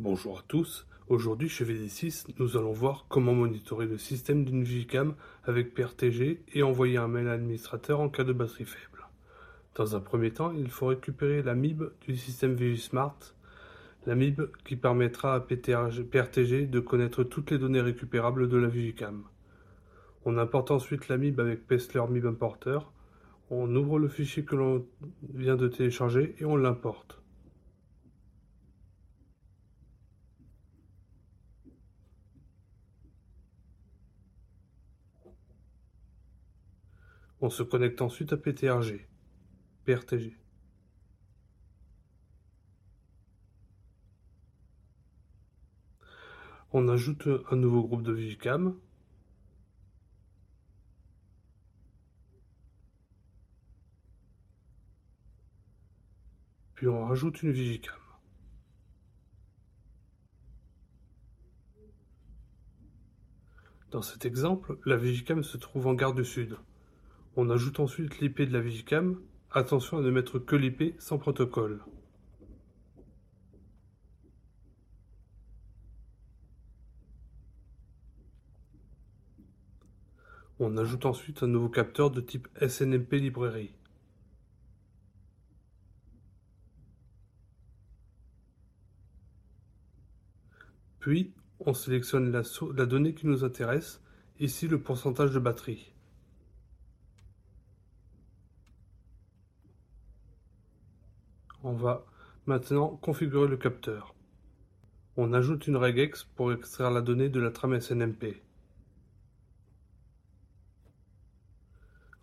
Bonjour 0.00 0.38
à 0.38 0.42
tous, 0.46 0.86
aujourd'hui 1.08 1.48
chez 1.48 1.64
VD6, 1.64 2.26
nous 2.38 2.56
allons 2.56 2.70
voir 2.70 3.06
comment 3.08 3.34
monitorer 3.34 3.86
le 3.86 3.98
système 3.98 4.44
d'une 4.44 4.62
Vigicam 4.62 5.16
avec 5.42 5.74
PRTG 5.74 6.40
et 6.54 6.62
envoyer 6.62 6.98
un 6.98 7.08
mail 7.08 7.26
à 7.26 7.32
l'administrateur 7.32 7.98
en 7.98 8.08
cas 8.08 8.22
de 8.22 8.32
batterie 8.32 8.64
faible. 8.64 9.08
Dans 9.74 9.96
un 9.96 10.00
premier 10.00 10.30
temps, 10.30 10.52
il 10.52 10.70
faut 10.70 10.86
récupérer 10.86 11.42
la 11.42 11.56
MIB 11.56 11.82
du 12.02 12.16
système 12.16 12.54
VigiSmart, 12.54 13.18
la 14.06 14.14
MIB 14.14 14.42
qui 14.64 14.76
permettra 14.76 15.34
à 15.34 15.40
PRTG 15.40 16.66
de 16.66 16.78
connaître 16.78 17.24
toutes 17.24 17.50
les 17.50 17.58
données 17.58 17.80
récupérables 17.80 18.48
de 18.48 18.56
la 18.56 18.68
Vigicam. 18.68 19.24
On 20.24 20.38
importe 20.38 20.70
ensuite 20.70 21.08
la 21.08 21.18
MIB 21.18 21.40
avec 21.40 21.66
Pestler 21.66 22.04
MIB 22.08 22.24
Importer, 22.26 22.78
on 23.50 23.74
ouvre 23.74 23.98
le 23.98 24.06
fichier 24.06 24.44
que 24.44 24.54
l'on 24.54 24.86
vient 25.34 25.56
de 25.56 25.66
télécharger 25.66 26.36
et 26.38 26.44
on 26.44 26.54
l'importe. 26.54 27.20
On 37.40 37.50
se 37.50 37.62
connecte 37.62 38.02
ensuite 38.02 38.32
à 38.32 38.36
PTRG. 38.36 39.06
PRTG. 39.84 40.36
On 46.72 46.88
ajoute 46.88 47.28
un 47.50 47.56
nouveau 47.56 47.82
groupe 47.82 48.02
de 48.02 48.12
Vigicam. 48.12 48.76
Puis 56.74 56.88
on 56.88 57.06
rajoute 57.06 57.42
une 57.42 57.52
Vigicam. 57.52 57.94
Dans 63.90 64.02
cet 64.02 64.26
exemple, 64.26 64.78
la 64.84 64.96
Vigicam 64.96 65.42
se 65.42 65.56
trouve 65.56 65.86
en 65.86 65.94
gare 65.94 66.14
du 66.14 66.24
Sud. 66.24 66.58
On 67.40 67.50
ajoute 67.50 67.78
ensuite 67.78 68.18
l'IP 68.18 68.42
de 68.42 68.52
la 68.52 68.60
Vigicam. 68.60 69.22
Attention 69.52 69.98
à 69.98 70.00
ne 70.00 70.10
mettre 70.10 70.40
que 70.40 70.56
l'IP 70.56 71.00
sans 71.00 71.18
protocole. 71.18 71.84
On 80.58 80.76
ajoute 80.76 81.06
ensuite 81.06 81.44
un 81.44 81.46
nouveau 81.46 81.68
capteur 81.68 82.10
de 82.10 82.20
type 82.20 82.48
SNMP 82.60 83.12
Librairie. 83.20 83.70
Puis, 90.98 91.32
on 91.60 91.72
sélectionne 91.72 92.32
la, 92.32 92.42
la, 92.74 92.86
donnée 92.86 93.14
qui 93.14 93.28
nous 93.28 93.44
intéresse, 93.44 94.02
ici 94.40 94.66
le 94.66 94.82
pourcentage 94.82 95.30
de 95.30 95.38
batterie. 95.38 95.92
On 101.64 101.72
va 101.72 102.04
maintenant 102.46 102.96
configurer 103.02 103.48
le 103.48 103.56
capteur. 103.56 104.14
On 105.16 105.32
ajoute 105.32 105.66
une 105.66 105.76
regex 105.76 106.22
pour 106.22 106.52
extraire 106.52 106.92
la 106.92 107.00
donnée 107.00 107.28
de 107.28 107.40
la 107.40 107.50
trame 107.50 107.80
SNMP. 107.80 108.40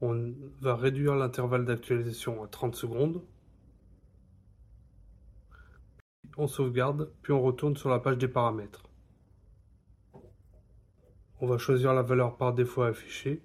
On 0.00 0.32
va 0.60 0.76
réduire 0.76 1.16
l'intervalle 1.16 1.64
d'actualisation 1.64 2.44
à 2.44 2.46
30 2.46 2.76
secondes. 2.76 3.22
On 6.36 6.46
sauvegarde, 6.46 7.10
puis 7.22 7.32
on 7.32 7.42
retourne 7.42 7.76
sur 7.76 7.88
la 7.88 7.98
page 7.98 8.18
des 8.18 8.28
paramètres. 8.28 8.84
On 11.40 11.48
va 11.48 11.58
choisir 11.58 11.94
la 11.94 12.02
valeur 12.02 12.36
par 12.36 12.54
défaut 12.54 12.82
affichée 12.82 13.42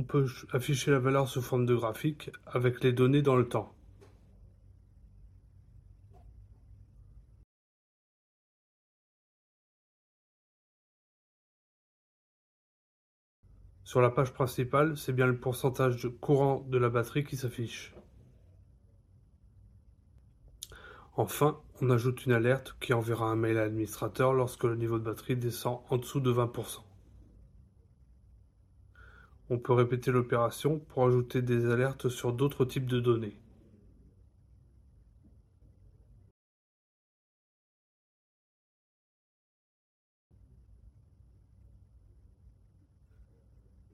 on 0.00 0.02
peut 0.02 0.26
afficher 0.52 0.90
la 0.90 0.98
valeur 0.98 1.28
sous 1.28 1.42
forme 1.42 1.66
de 1.66 1.74
graphique 1.74 2.30
avec 2.46 2.82
les 2.82 2.92
données 2.92 3.20
dans 3.20 3.36
le 3.36 3.46
temps. 3.46 3.74
Sur 13.84 14.00
la 14.00 14.08
page 14.08 14.32
principale, 14.32 14.96
c'est 14.96 15.12
bien 15.12 15.26
le 15.26 15.36
pourcentage 15.36 16.02
de 16.02 16.08
courant 16.08 16.64
de 16.66 16.78
la 16.78 16.88
batterie 16.88 17.24
qui 17.24 17.36
s'affiche. 17.36 17.94
Enfin, 21.14 21.60
on 21.82 21.90
ajoute 21.90 22.24
une 22.24 22.32
alerte 22.32 22.74
qui 22.80 22.94
enverra 22.94 23.26
un 23.26 23.36
mail 23.36 23.58
à 23.58 23.64
l'administrateur 23.64 24.32
lorsque 24.32 24.64
le 24.64 24.76
niveau 24.76 24.98
de 24.98 25.04
batterie 25.04 25.36
descend 25.36 25.82
en 25.90 25.98
dessous 25.98 26.20
de 26.20 26.32
20%. 26.32 26.89
On 29.50 29.58
peut 29.58 29.72
répéter 29.72 30.12
l'opération 30.12 30.78
pour 30.78 31.04
ajouter 31.06 31.42
des 31.42 31.66
alertes 31.66 32.08
sur 32.08 32.32
d'autres 32.32 32.64
types 32.64 32.86
de 32.86 33.00
données. 33.00 33.36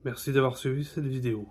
Merci 0.05 0.31
d'avoir 0.31 0.57
suivi 0.57 0.85
cette 0.85 1.05
vidéo. 1.05 1.49